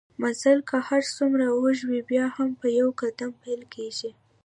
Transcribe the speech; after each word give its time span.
مزل 0.21 0.59
که 0.69 0.77
هرڅومره 0.87 1.45
اوږده 1.49 1.85
وي 1.89 2.01
بیا 2.09 2.25
هم 2.35 2.49
په 2.59 2.67
يو 2.79 2.87
قدم 3.01 3.31
پېل 3.41 3.61
کېږي 3.73 4.11